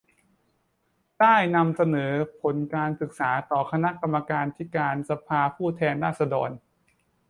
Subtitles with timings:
[1.19, 2.11] ได้นำเสนอ
[2.41, 6.49] ผลการศึกษาต่อคณะกรรมาธิการกิจการสภาผู้แทนราษฎร